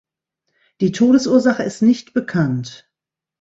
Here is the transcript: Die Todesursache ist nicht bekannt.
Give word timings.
Die 0.79 0.91
Todesursache 0.93 1.61
ist 1.61 1.83
nicht 1.83 2.15
bekannt. 2.15 2.89